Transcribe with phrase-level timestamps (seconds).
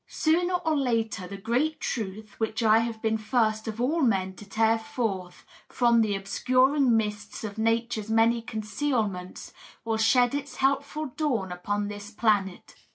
[0.07, 4.49] Sooner or later the great truth which I have been first of all men to
[4.49, 9.53] tear forth from the obscuring mists of nature's many concealments
[9.85, 12.73] will shed its helpful dawn upon this planet.